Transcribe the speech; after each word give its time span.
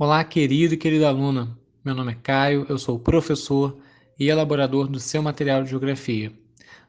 Olá, 0.00 0.22
querido 0.22 0.74
e 0.74 0.76
querida 0.76 1.08
aluna. 1.08 1.58
Meu 1.84 1.92
nome 1.92 2.12
é 2.12 2.14
Caio, 2.22 2.64
eu 2.68 2.78
sou 2.78 3.00
professor 3.00 3.76
e 4.16 4.28
elaborador 4.28 4.86
do 4.86 5.00
seu 5.00 5.20
material 5.20 5.64
de 5.64 5.70
geografia. 5.70 6.32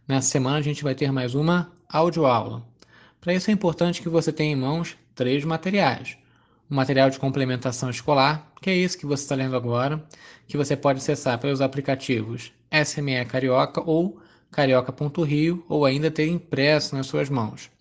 Nessa 0.08 0.30
semana 0.30 0.58
a 0.60 0.62
gente 0.62 0.84
vai 0.84 0.94
ter 0.94 1.12
mais 1.12 1.34
uma 1.34 1.72
audioaula. 1.92 2.64
Para 3.20 3.34
isso 3.34 3.50
é 3.50 3.54
importante 3.54 4.04
que 4.04 4.10
você 4.10 4.32
tenha 4.32 4.52
em 4.52 4.56
mãos 4.56 4.96
três 5.16 5.44
materiais. 5.44 6.20
O 6.70 6.76
material 6.76 7.10
de 7.10 7.18
complementação 7.18 7.90
escolar, 7.90 8.48
que 8.62 8.70
é 8.70 8.78
esse 8.78 8.96
que 8.96 9.08
você 9.08 9.24
está 9.24 9.34
lendo 9.34 9.56
agora, 9.56 10.06
que 10.48 10.56
você 10.56 10.78
pode 10.78 11.00
acessar 11.00 11.40
pelos 11.40 11.62
aplicativos 11.62 12.54
SME 12.72 13.26
Carioca 13.26 13.82
ou 13.84 14.22
carioca.rio 14.52 15.66
ou 15.68 15.84
ainda 15.84 16.12
ter 16.12 16.28
impresso 16.28 16.96
nas 16.96 17.08
suas 17.08 17.28
mãos. 17.28 17.72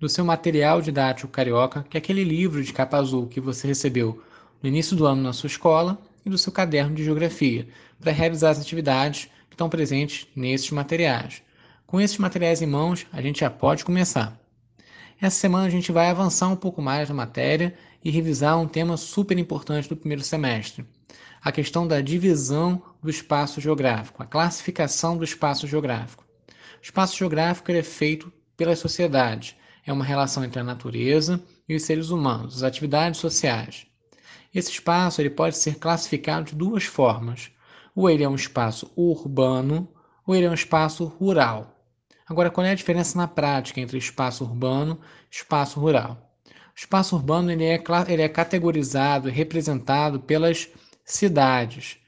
Do 0.00 0.08
seu 0.08 0.24
material 0.24 0.80
didático 0.80 1.30
carioca, 1.30 1.82
que 1.82 1.98
é 1.98 2.00
aquele 2.00 2.24
livro 2.24 2.64
de 2.64 2.72
capa 2.72 2.96
azul 2.96 3.26
que 3.26 3.42
você 3.42 3.66
recebeu 3.66 4.22
no 4.64 4.68
início 4.68 4.96
do 4.96 5.04
ano 5.04 5.20
na 5.20 5.34
sua 5.34 5.46
escola 5.46 5.98
e 6.24 6.30
do 6.30 6.38
seu 6.38 6.50
caderno 6.50 6.94
de 6.94 7.04
geografia, 7.04 7.68
para 8.00 8.10
realizar 8.10 8.48
as 8.48 8.58
atividades 8.58 9.28
que 9.50 9.54
estão 9.54 9.68
presentes 9.68 10.26
nesses 10.34 10.70
materiais. 10.70 11.42
Com 11.86 12.00
esses 12.00 12.16
materiais 12.16 12.62
em 12.62 12.66
mãos, 12.66 13.06
a 13.12 13.20
gente 13.20 13.40
já 13.40 13.50
pode 13.50 13.84
começar. 13.84 14.40
Essa 15.20 15.38
semana 15.38 15.66
a 15.66 15.70
gente 15.70 15.92
vai 15.92 16.08
avançar 16.08 16.48
um 16.48 16.56
pouco 16.56 16.80
mais 16.80 17.10
na 17.10 17.14
matéria 17.14 17.74
e 18.02 18.10
revisar 18.10 18.58
um 18.58 18.66
tema 18.66 18.96
super 18.96 19.36
importante 19.36 19.86
do 19.86 19.98
primeiro 19.98 20.22
semestre, 20.22 20.86
a 21.42 21.52
questão 21.52 21.86
da 21.86 22.00
divisão 22.00 22.82
do 23.02 23.10
espaço 23.10 23.60
geográfico, 23.60 24.22
a 24.22 24.26
classificação 24.26 25.14
do 25.14 25.24
espaço 25.24 25.66
geográfico. 25.66 26.24
O 26.48 26.82
espaço 26.82 27.18
geográfico 27.18 27.70
é 27.70 27.82
feito 27.82 28.32
pelas 28.56 28.78
sociedades, 28.78 29.56
é 29.84 29.92
uma 29.92 30.06
relação 30.06 30.42
entre 30.42 30.58
a 30.58 30.64
natureza 30.64 31.38
e 31.68 31.76
os 31.76 31.82
seres 31.82 32.08
humanos, 32.08 32.56
as 32.56 32.62
atividades 32.62 33.20
sociais. 33.20 33.86
Esse 34.54 34.70
espaço 34.70 35.20
ele 35.20 35.30
pode 35.30 35.56
ser 35.56 35.78
classificado 35.78 36.46
de 36.46 36.54
duas 36.54 36.84
formas. 36.84 37.50
Ou 37.94 38.08
ele 38.08 38.22
é 38.22 38.28
um 38.28 38.36
espaço 38.36 38.92
urbano, 38.96 39.88
ou 40.26 40.34
ele 40.34 40.46
é 40.46 40.50
um 40.50 40.54
espaço 40.54 41.04
rural. 41.04 41.76
Agora, 42.26 42.50
qual 42.50 42.64
é 42.64 42.70
a 42.70 42.74
diferença 42.74 43.18
na 43.18 43.26
prática 43.26 43.80
entre 43.80 43.98
espaço 43.98 44.44
urbano 44.44 45.00
e 45.30 45.34
espaço 45.34 45.80
rural? 45.80 46.32
O 46.46 46.78
espaço 46.78 47.16
urbano 47.16 47.50
ele 47.50 47.64
é, 47.64 47.82
ele 48.08 48.22
é 48.22 48.28
categorizado 48.28 49.28
representado 49.28 50.20
pelas 50.20 50.68
cidades, 51.04 51.98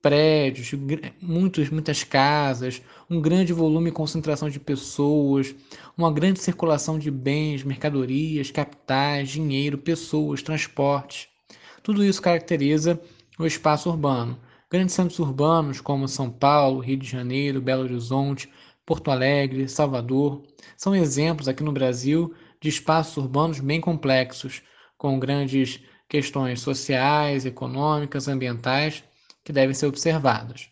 prédios, 0.00 0.72
muitos, 1.20 1.68
muitas 1.70 2.04
casas, 2.04 2.80
um 3.10 3.20
grande 3.20 3.52
volume 3.52 3.90
e 3.90 3.92
concentração 3.92 4.48
de 4.48 4.60
pessoas, 4.60 5.54
uma 5.96 6.12
grande 6.12 6.40
circulação 6.40 6.98
de 6.98 7.10
bens, 7.10 7.64
mercadorias, 7.64 8.50
capitais, 8.50 9.28
dinheiro, 9.28 9.76
pessoas, 9.76 10.42
transportes. 10.42 11.28
Tudo 11.86 12.04
isso 12.04 12.20
caracteriza 12.20 13.00
o 13.38 13.46
espaço 13.46 13.88
urbano. 13.88 14.36
Grandes 14.68 14.92
centros 14.92 15.20
urbanos 15.20 15.80
como 15.80 16.08
São 16.08 16.28
Paulo, 16.28 16.80
Rio 16.80 16.96
de 16.96 17.06
Janeiro, 17.06 17.60
Belo 17.60 17.84
Horizonte, 17.84 18.50
Porto 18.84 19.08
Alegre, 19.08 19.68
Salvador, 19.68 20.42
são 20.76 20.96
exemplos 20.96 21.46
aqui 21.46 21.62
no 21.62 21.70
Brasil 21.70 22.34
de 22.60 22.68
espaços 22.68 23.16
urbanos 23.16 23.60
bem 23.60 23.80
complexos, 23.80 24.64
com 24.98 25.16
grandes 25.20 25.80
questões 26.08 26.60
sociais, 26.60 27.46
econômicas, 27.46 28.26
ambientais 28.26 29.04
que 29.44 29.52
devem 29.52 29.72
ser 29.72 29.86
observados. 29.86 30.68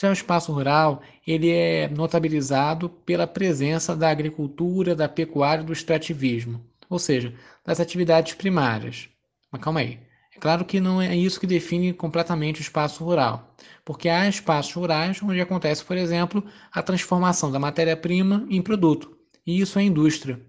Já 0.00 0.08
o 0.08 0.14
espaço 0.14 0.50
rural, 0.50 1.02
ele 1.26 1.50
é 1.50 1.90
notabilizado 1.90 2.88
pela 2.88 3.26
presença 3.26 3.94
da 3.94 4.08
agricultura, 4.08 4.96
da 4.96 5.10
pecuária 5.10 5.60
e 5.60 5.66
do 5.66 5.74
extrativismo, 5.74 6.64
ou 6.88 6.98
seja, 6.98 7.34
das 7.62 7.80
atividades 7.80 8.32
primárias. 8.32 9.10
Mas 9.52 9.60
calma 9.60 9.80
aí. 9.80 10.07
Claro 10.40 10.64
que 10.64 10.80
não 10.80 11.00
é 11.02 11.16
isso 11.16 11.40
que 11.40 11.46
define 11.46 11.92
completamente 11.92 12.60
o 12.60 12.62
espaço 12.62 13.04
rural, 13.04 13.54
porque 13.84 14.08
há 14.08 14.28
espaços 14.28 14.72
rurais 14.72 15.20
onde 15.22 15.40
acontece, 15.40 15.84
por 15.84 15.96
exemplo, 15.96 16.44
a 16.72 16.82
transformação 16.82 17.50
da 17.50 17.58
matéria-prima 17.58 18.46
em 18.48 18.62
produto, 18.62 19.16
e 19.46 19.60
isso 19.60 19.78
é 19.78 19.82
indústria, 19.82 20.40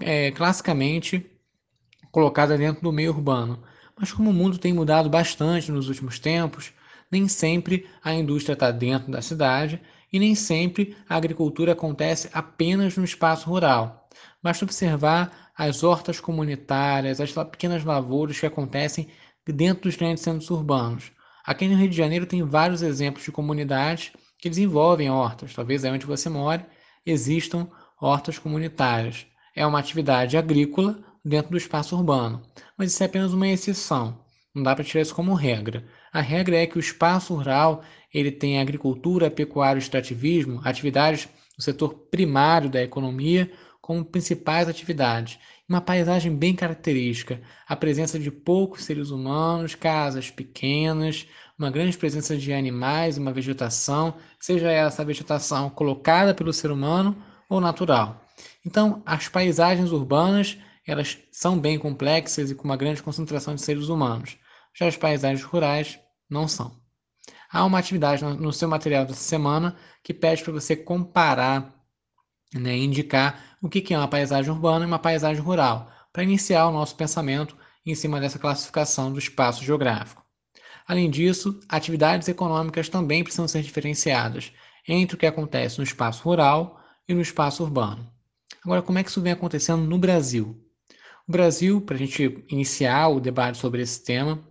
é, 0.00 0.30
classicamente 0.32 1.24
colocada 2.10 2.58
dentro 2.58 2.82
do 2.82 2.92
meio 2.92 3.10
urbano. 3.12 3.62
Mas 3.98 4.12
como 4.12 4.30
o 4.30 4.32
mundo 4.32 4.58
tem 4.58 4.72
mudado 4.72 5.08
bastante 5.08 5.72
nos 5.72 5.88
últimos 5.88 6.18
tempos, 6.18 6.72
nem 7.10 7.26
sempre 7.28 7.86
a 8.02 8.14
indústria 8.14 8.52
está 8.54 8.70
dentro 8.70 9.10
da 9.10 9.22
cidade 9.22 9.80
e 10.12 10.18
nem 10.18 10.34
sempre 10.34 10.96
a 11.08 11.16
agricultura 11.16 11.72
acontece 11.72 12.28
apenas 12.32 12.96
no 12.96 13.04
espaço 13.04 13.48
rural. 13.48 14.08
Basta 14.42 14.64
observar 14.64 15.47
as 15.58 15.82
hortas 15.82 16.20
comunitárias, 16.20 17.20
as 17.20 17.32
pequenas 17.32 17.82
lavouras 17.82 18.38
que 18.38 18.46
acontecem 18.46 19.08
dentro 19.44 19.84
dos 19.84 19.96
grandes 19.96 20.22
centros 20.22 20.48
urbanos. 20.50 21.10
Aqui 21.44 21.66
no 21.66 21.76
Rio 21.76 21.88
de 21.88 21.96
Janeiro 21.96 22.26
tem 22.26 22.44
vários 22.44 22.80
exemplos 22.80 23.24
de 23.24 23.32
comunidades 23.32 24.12
que 24.38 24.48
desenvolvem 24.48 25.10
hortas. 25.10 25.52
Talvez 25.54 25.84
aí 25.84 25.90
onde 25.90 26.06
você 26.06 26.28
mora 26.28 26.64
existam 27.04 27.66
hortas 28.00 28.38
comunitárias. 28.38 29.26
É 29.56 29.66
uma 29.66 29.80
atividade 29.80 30.36
agrícola 30.36 30.96
dentro 31.24 31.50
do 31.50 31.56
espaço 31.56 31.96
urbano, 31.96 32.40
mas 32.76 32.92
isso 32.92 33.02
é 33.02 33.06
apenas 33.06 33.32
uma 33.32 33.48
exceção. 33.48 34.20
Não 34.54 34.62
dá 34.62 34.76
para 34.76 34.84
tirar 34.84 35.02
isso 35.02 35.14
como 35.14 35.34
regra. 35.34 35.84
A 36.12 36.20
regra 36.20 36.56
é 36.56 36.66
que 36.66 36.76
o 36.76 36.80
espaço 36.80 37.34
rural 37.34 37.82
ele 38.14 38.30
tem 38.30 38.60
agricultura, 38.60 39.30
pecuária, 39.30 39.80
extrativismo, 39.80 40.60
atividades 40.62 41.28
do 41.56 41.64
setor 41.64 41.94
primário 42.10 42.70
da 42.70 42.80
economia 42.80 43.50
como 43.88 44.04
principais 44.04 44.68
atividades. 44.68 45.38
Uma 45.66 45.80
paisagem 45.80 46.36
bem 46.36 46.54
característica, 46.54 47.40
a 47.66 47.74
presença 47.74 48.18
de 48.18 48.30
poucos 48.30 48.84
seres 48.84 49.08
humanos, 49.08 49.74
casas 49.74 50.30
pequenas, 50.30 51.26
uma 51.58 51.70
grande 51.70 51.96
presença 51.96 52.36
de 52.36 52.52
animais, 52.52 53.16
uma 53.16 53.32
vegetação, 53.32 54.14
seja 54.38 54.70
essa 54.70 55.02
vegetação 55.02 55.70
colocada 55.70 56.34
pelo 56.34 56.52
ser 56.52 56.70
humano 56.70 57.16
ou 57.48 57.62
natural. 57.62 58.22
Então, 58.62 59.02
as 59.06 59.26
paisagens 59.26 59.90
urbanas, 59.90 60.58
elas 60.86 61.16
são 61.32 61.58
bem 61.58 61.78
complexas 61.78 62.50
e 62.50 62.54
com 62.54 62.64
uma 62.64 62.76
grande 62.76 63.02
concentração 63.02 63.54
de 63.54 63.62
seres 63.62 63.88
humanos. 63.88 64.36
Já 64.78 64.86
as 64.86 64.98
paisagens 64.98 65.42
rurais 65.42 65.98
não 66.28 66.46
são. 66.46 66.78
Há 67.50 67.64
uma 67.64 67.78
atividade 67.78 68.22
no 68.22 68.52
seu 68.52 68.68
material 68.68 69.06
dessa 69.06 69.22
semana 69.22 69.74
que 70.04 70.12
pede 70.12 70.44
para 70.44 70.52
você 70.52 70.76
comparar 70.76 71.74
né, 72.54 72.76
indicar 72.76 73.47
o 73.62 73.68
que 73.68 73.92
é 73.92 73.98
uma 73.98 74.08
paisagem 74.08 74.50
urbana 74.50 74.84
e 74.84 74.86
uma 74.86 74.98
paisagem 74.98 75.42
rural, 75.42 75.90
para 76.12 76.22
iniciar 76.22 76.66
o 76.68 76.72
nosso 76.72 76.94
pensamento 76.96 77.56
em 77.84 77.94
cima 77.94 78.20
dessa 78.20 78.38
classificação 78.38 79.12
do 79.12 79.18
espaço 79.18 79.64
geográfico. 79.64 80.22
Além 80.86 81.10
disso, 81.10 81.60
atividades 81.68 82.28
econômicas 82.28 82.88
também 82.88 83.22
precisam 83.22 83.48
ser 83.48 83.62
diferenciadas 83.62 84.52
entre 84.86 85.16
o 85.16 85.18
que 85.18 85.26
acontece 85.26 85.78
no 85.78 85.84
espaço 85.84 86.22
rural 86.22 86.80
e 87.08 87.14
no 87.14 87.20
espaço 87.20 87.62
urbano. 87.62 88.06
Agora, 88.64 88.82
como 88.82 88.98
é 88.98 89.02
que 89.02 89.10
isso 89.10 89.20
vem 89.20 89.32
acontecendo 89.32 89.82
no 89.82 89.98
Brasil? 89.98 90.56
O 91.26 91.32
Brasil, 91.32 91.80
para 91.80 91.94
a 91.94 91.98
gente 91.98 92.44
iniciar 92.48 93.08
o 93.08 93.20
debate 93.20 93.58
sobre 93.58 93.82
esse 93.82 94.02
tema, 94.02 94.42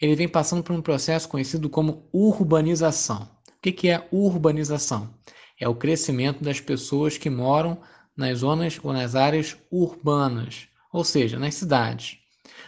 ele 0.00 0.14
vem 0.14 0.28
passando 0.28 0.62
por 0.62 0.74
um 0.74 0.82
processo 0.82 1.28
conhecido 1.28 1.68
como 1.68 2.08
urbanização. 2.12 3.28
O 3.48 3.60
que 3.60 3.88
é 3.88 4.08
urbanização? 4.12 5.12
é 5.60 5.68
o 5.68 5.74
crescimento 5.74 6.42
das 6.42 6.58
pessoas 6.58 7.18
que 7.18 7.28
moram 7.28 7.78
nas 8.20 8.38
zonas 8.38 8.78
ou 8.82 8.92
nas 8.92 9.14
áreas 9.16 9.56
urbanas, 9.70 10.68
ou 10.92 11.02
seja, 11.02 11.38
nas 11.38 11.54
cidades. 11.54 12.18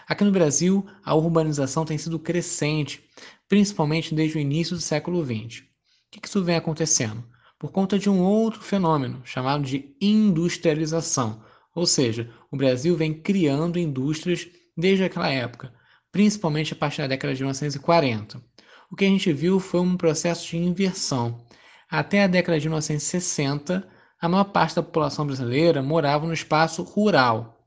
Aqui 0.08 0.24
no 0.24 0.32
Brasil, 0.32 0.84
a 1.04 1.14
urbanização 1.14 1.84
tem 1.84 1.98
sido 1.98 2.18
crescente, 2.18 3.04
principalmente 3.48 4.14
desde 4.14 4.38
o 4.38 4.40
início 4.40 4.74
do 4.74 4.82
século 4.82 5.24
XX. 5.24 5.60
O 5.60 6.20
que 6.20 6.26
isso 6.26 6.42
vem 6.42 6.56
acontecendo? 6.56 7.22
Por 7.58 7.70
conta 7.70 7.98
de 7.98 8.10
um 8.10 8.20
outro 8.20 8.60
fenômeno 8.60 9.20
chamado 9.24 9.62
de 9.62 9.94
industrialização, 10.00 11.44
ou 11.74 11.86
seja, 11.86 12.30
o 12.50 12.56
Brasil 12.56 12.96
vem 12.96 13.14
criando 13.14 13.78
indústrias 13.78 14.48
desde 14.76 15.04
aquela 15.04 15.30
época, 15.30 15.72
principalmente 16.10 16.72
a 16.72 16.76
partir 16.76 17.02
da 17.02 17.08
década 17.08 17.34
de 17.34 17.42
1940. 17.42 18.42
O 18.90 18.96
que 18.96 19.04
a 19.04 19.08
gente 19.08 19.32
viu 19.32 19.60
foi 19.60 19.80
um 19.80 19.96
processo 19.96 20.48
de 20.48 20.56
inversão. 20.56 21.46
Até 21.88 22.24
a 22.24 22.26
década 22.26 22.58
de 22.58 22.68
1960, 22.68 23.86
a 24.22 24.28
maior 24.28 24.44
parte 24.44 24.76
da 24.76 24.84
população 24.84 25.26
brasileira 25.26 25.82
morava 25.82 26.24
no 26.24 26.32
espaço 26.32 26.84
rural. 26.84 27.58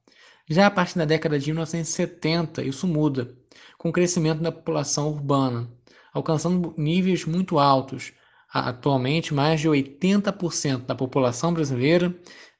Já 0.49 0.67
a 0.67 0.71
partir 0.71 0.97
da 0.97 1.03
década 1.03 1.37
de 1.37 1.51
1970, 1.51 2.63
isso 2.63 2.87
muda, 2.87 3.35
com 3.77 3.89
o 3.89 3.91
crescimento 3.91 4.41
da 4.41 4.53
população 4.53 5.09
urbana, 5.09 5.69
alcançando 6.13 6.73
níveis 6.77 7.25
muito 7.25 7.59
altos. 7.59 8.13
Atualmente, 8.49 9.33
mais 9.33 9.59
de 9.59 9.67
80% 9.67 10.85
da 10.85 10.95
população 10.95 11.53
brasileira 11.53 12.15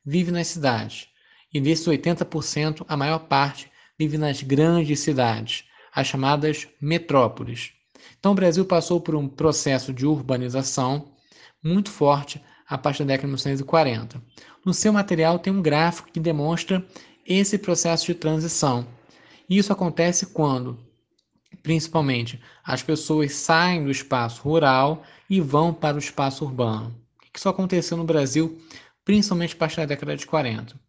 vive 0.06 0.30
nas 0.30 0.48
cidades, 0.48 1.08
e 1.54 1.62
desses 1.62 1.88
80%, 1.88 2.84
a 2.90 2.98
maior 2.98 3.20
parte 3.20 3.72
vive 3.98 4.18
nas 4.18 4.44
grandes 4.44 5.00
cidades, 5.00 5.64
as 5.94 6.06
chamadas 6.06 6.68
metrópoles. 6.82 7.72
Então, 8.20 8.34
o 8.34 8.36
Brasil 8.36 8.66
passou 8.66 9.00
por 9.00 9.16
um 9.16 9.26
processo 9.26 9.94
de 9.94 10.06
urbanização 10.06 11.14
muito 11.64 11.90
forte 11.90 12.42
a 12.68 12.78
partir 12.78 13.00
da 13.00 13.14
década 13.14 13.28
de 13.28 13.28
1940. 13.28 14.22
No 14.66 14.74
seu 14.74 14.92
material 14.92 15.40
tem 15.40 15.54
um 15.54 15.62
gráfico 15.62 16.12
que 16.12 16.20
demonstra 16.20 16.86
esse 17.26 17.58
processo 17.58 18.06
de 18.06 18.16
transição. 18.16 18.88
Isso 19.50 19.72
acontece 19.72 20.28
quando 20.28 20.80
principalmente, 21.66 22.40
as 22.64 22.84
pessoas 22.84 23.34
saem 23.34 23.84
do 23.84 23.90
espaço 23.90 24.44
rural 24.44 25.04
e 25.28 25.42
vão 25.42 25.74
para 25.74 25.96
o 25.96 26.00
espaço 26.00 26.46
urbano. 26.46 26.96
Isso 27.36 27.50
aconteceu 27.50 27.98
no 27.98 28.04
Brasil, 28.04 28.62
principalmente 29.04 29.56
a 29.56 29.58
partir 29.58 29.78
da 29.78 29.88
década 29.88 30.16
de 30.16 30.28
40? 30.28 30.80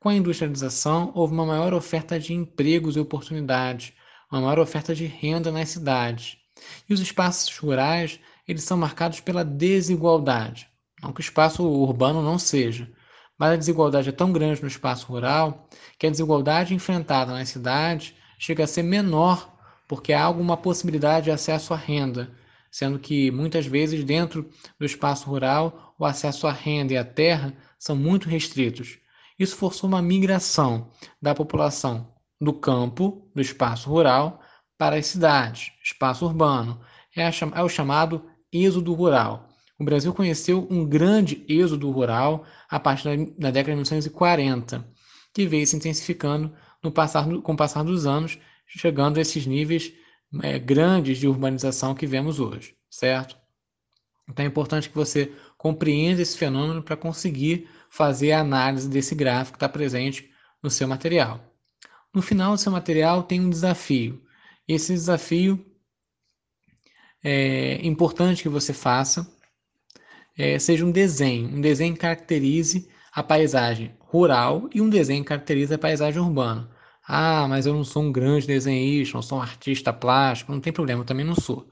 Com 0.00 0.08
a 0.08 0.14
industrialização, 0.14 1.12
houve 1.14 1.32
uma 1.32 1.46
maior 1.46 1.72
oferta 1.72 2.18
de 2.18 2.34
empregos 2.34 2.96
e 2.96 2.98
oportunidades, 2.98 3.92
uma 4.28 4.40
maior 4.40 4.58
oferta 4.58 4.92
de 4.92 5.06
renda 5.06 5.52
nas 5.52 5.68
cidades. 5.68 6.36
E 6.88 6.92
os 6.92 6.98
espaços 6.98 7.56
rurais, 7.56 8.18
eles 8.48 8.64
são 8.64 8.76
marcados 8.76 9.20
pela 9.20 9.44
desigualdade. 9.44 10.68
Não 11.04 11.12
que 11.12 11.20
o 11.20 11.22
espaço 11.22 11.62
urbano 11.62 12.22
não 12.22 12.38
seja, 12.38 12.90
mas 13.36 13.52
a 13.52 13.56
desigualdade 13.56 14.08
é 14.08 14.12
tão 14.12 14.32
grande 14.32 14.62
no 14.62 14.68
espaço 14.68 15.06
rural 15.06 15.68
que 15.98 16.06
a 16.06 16.10
desigualdade 16.10 16.72
enfrentada 16.72 17.30
nas 17.30 17.50
cidades 17.50 18.14
chega 18.38 18.64
a 18.64 18.66
ser 18.66 18.82
menor 18.82 19.52
porque 19.86 20.14
há 20.14 20.24
alguma 20.24 20.56
possibilidade 20.56 21.24
de 21.24 21.30
acesso 21.30 21.74
à 21.74 21.76
renda, 21.76 22.32
sendo 22.70 22.98
que 22.98 23.30
muitas 23.30 23.66
vezes 23.66 24.02
dentro 24.02 24.48
do 24.78 24.86
espaço 24.86 25.28
rural 25.28 25.94
o 25.98 26.06
acesso 26.06 26.46
à 26.46 26.52
renda 26.52 26.94
e 26.94 26.96
à 26.96 27.04
terra 27.04 27.52
são 27.78 27.94
muito 27.94 28.26
restritos. 28.26 28.98
Isso 29.38 29.56
forçou 29.56 29.86
uma 29.86 30.00
migração 30.00 30.90
da 31.20 31.34
população 31.34 32.14
do 32.40 32.54
campo, 32.54 33.30
do 33.34 33.42
espaço 33.42 33.90
rural, 33.90 34.40
para 34.78 34.96
as 34.96 35.06
cidades, 35.06 35.70
espaço 35.82 36.24
urbano. 36.24 36.80
É, 37.14 37.28
é 37.28 37.62
o 37.62 37.68
chamado 37.68 38.24
êxodo 38.50 38.94
rural. 38.94 39.53
O 39.78 39.84
Brasil 39.84 40.14
conheceu 40.14 40.66
um 40.70 40.86
grande 40.86 41.44
êxodo 41.48 41.90
rural 41.90 42.46
a 42.68 42.78
partir 42.78 43.32
da 43.36 43.50
década 43.50 43.72
de 43.72 43.76
1940, 43.76 44.88
que 45.32 45.46
veio 45.46 45.66
se 45.66 45.76
intensificando 45.76 46.54
no 46.82 46.92
passar, 46.92 47.26
com 47.42 47.52
o 47.52 47.56
passar 47.56 47.82
dos 47.82 48.06
anos, 48.06 48.38
chegando 48.66 49.18
a 49.18 49.20
esses 49.20 49.46
níveis 49.46 49.92
é, 50.42 50.58
grandes 50.58 51.18
de 51.18 51.26
urbanização 51.26 51.94
que 51.94 52.06
vemos 52.06 52.38
hoje, 52.38 52.76
certo? 52.88 53.36
Então 54.28 54.44
é 54.44 54.48
importante 54.48 54.88
que 54.88 54.94
você 54.94 55.32
compreenda 55.58 56.22
esse 56.22 56.38
fenômeno 56.38 56.82
para 56.82 56.96
conseguir 56.96 57.68
fazer 57.90 58.32
a 58.32 58.40
análise 58.40 58.88
desse 58.88 59.14
gráfico 59.14 59.58
que 59.58 59.64
está 59.64 59.68
presente 59.68 60.30
no 60.62 60.70
seu 60.70 60.86
material. 60.88 61.52
No 62.12 62.22
final 62.22 62.52
do 62.52 62.58
seu 62.58 62.70
material 62.70 63.24
tem 63.24 63.40
um 63.40 63.50
desafio. 63.50 64.22
Esse 64.66 64.92
desafio 64.92 65.64
é 67.22 67.84
importante 67.84 68.42
que 68.42 68.48
você 68.48 68.72
faça 68.72 69.33
é, 70.36 70.58
seja 70.58 70.84
um 70.84 70.90
desenho. 70.90 71.48
Um 71.48 71.60
desenho 71.60 71.94
que 71.94 72.00
caracterize 72.00 72.88
a 73.12 73.22
paisagem 73.22 73.94
rural 74.00 74.68
e 74.74 74.80
um 74.80 74.88
desenho 74.88 75.22
que 75.22 75.28
caracterize 75.28 75.72
a 75.72 75.78
paisagem 75.78 76.20
urbana. 76.20 76.68
Ah, 77.06 77.46
mas 77.48 77.66
eu 77.66 77.74
não 77.74 77.84
sou 77.84 78.02
um 78.02 78.12
grande 78.12 78.46
desenhista, 78.46 79.16
não 79.16 79.22
sou 79.22 79.38
um 79.38 79.42
artista 79.42 79.92
plástico, 79.92 80.52
não 80.52 80.60
tem 80.60 80.72
problema, 80.72 81.02
eu 81.02 81.06
também 81.06 81.24
não 81.24 81.34
sou. 81.34 81.68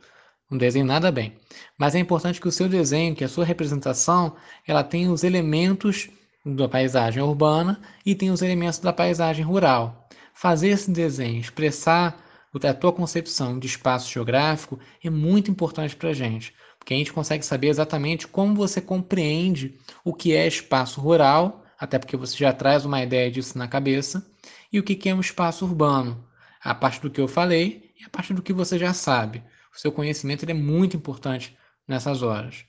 Não 0.51 0.59
desenho 0.59 0.85
nada 0.85 1.11
bem. 1.11 1.35
Mas 1.79 1.95
é 1.95 1.99
importante 1.99 2.41
que 2.41 2.47
o 2.47 2.53
seu 2.53 2.69
desenho, 2.69 3.15
que 3.15 3.25
a 3.25 3.29
sua 3.29 3.45
representação, 3.45 4.37
ela 4.67 4.85
tenha 4.85 5.11
os 5.11 5.25
elementos 5.25 6.11
da 6.45 6.69
paisagem 6.69 7.23
urbana 7.23 7.81
e 8.05 8.15
tenha 8.15 8.33
os 8.33 8.43
elementos 8.43 8.79
da 8.79 8.93
paisagem 8.93 9.45
rural. 9.45 10.09
Fazer 10.35 10.69
esse 10.69 10.91
desenho, 10.91 11.41
expressar 11.41 12.23
a 12.63 12.75
tua 12.75 12.93
concepção 12.93 13.59
de 13.59 13.67
espaço 13.67 14.13
geográfico 14.13 14.79
é 15.03 15.09
muito 15.09 15.51
importante 15.51 15.97
para 15.97 16.11
a 16.11 16.15
gente, 16.15 16.53
porque 16.83 16.95
a 16.95 16.97
gente 16.97 17.13
consegue 17.13 17.47
saber 17.47 17.69
exatamente 17.69 18.27
como 18.27 18.57
você 18.57 18.81
compreende 18.81 19.79
o 20.05 20.13
que 20.13 20.35
é 20.35 20.49
espaço 20.49 21.01
rural, 21.01 21.65
até 21.79 21.97
porque 21.97 22.17
você 22.17 22.37
já 22.37 22.53
traz 22.53 22.85
uma 22.85 23.01
ideia 23.01 23.31
disso 23.31 23.57
na 23.57 23.69
cabeça, 23.69 24.27
e 24.73 24.81
o 24.81 24.83
que 24.83 25.09
é 25.09 25.15
um 25.15 25.21
espaço 25.21 25.65
urbano, 25.65 26.27
a 26.61 26.75
parte 26.75 27.01
do 27.01 27.09
que 27.09 27.21
eu 27.21 27.29
falei 27.29 27.93
e 28.01 28.05
a 28.05 28.09
parte 28.09 28.35
do 28.35 28.43
que 28.43 28.53
você 28.53 28.81
já 28.81 28.93
sabe. 28.93 29.45
O 29.73 29.79
seu 29.79 29.93
conhecimento 29.93 30.45
é 30.45 30.53
muito 30.53 30.97
importante 30.97 31.57
nessas 31.87 32.21
horas. 32.21 32.65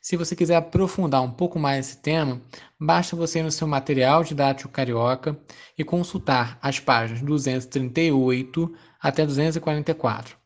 Se 0.00 0.16
você 0.16 0.34
quiser 0.34 0.56
aprofundar 0.56 1.20
um 1.20 1.30
pouco 1.30 1.58
mais 1.58 1.86
esse 1.86 1.98
tema, 1.98 2.40
basta 2.80 3.14
você 3.14 3.40
ir 3.40 3.42
no 3.42 3.52
seu 3.52 3.68
material 3.68 4.24
didático 4.24 4.72
carioca 4.72 5.38
e 5.76 5.84
consultar 5.84 6.58
as 6.62 6.80
páginas 6.80 7.20
238 7.20 8.74
até 9.02 9.26
244. 9.26 10.39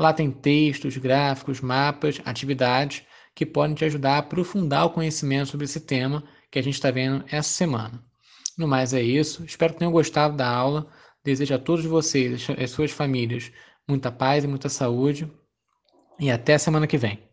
Lá 0.00 0.14
tem 0.14 0.30
textos, 0.30 0.96
gráficos, 0.96 1.60
mapas, 1.60 2.22
atividades 2.24 3.02
que 3.34 3.44
podem 3.44 3.74
te 3.74 3.84
ajudar 3.84 4.14
a 4.14 4.18
aprofundar 4.20 4.86
o 4.86 4.90
conhecimento 4.90 5.50
sobre 5.50 5.66
esse 5.66 5.78
tema 5.78 6.24
que 6.50 6.58
a 6.58 6.62
gente 6.62 6.72
está 6.72 6.90
vendo 6.90 7.22
essa 7.30 7.50
semana. 7.50 8.02
No 8.56 8.66
mais 8.66 8.94
é 8.94 9.02
isso. 9.02 9.44
Espero 9.44 9.74
que 9.74 9.78
tenham 9.78 9.92
gostado 9.92 10.34
da 10.34 10.48
aula. 10.48 10.86
Desejo 11.22 11.54
a 11.54 11.58
todos 11.58 11.84
vocês, 11.84 12.46
as 12.58 12.70
suas 12.70 12.90
famílias, 12.90 13.52
muita 13.86 14.10
paz 14.10 14.42
e 14.42 14.46
muita 14.46 14.70
saúde. 14.70 15.30
E 16.18 16.30
até 16.30 16.56
semana 16.56 16.86
que 16.86 16.96
vem. 16.96 17.29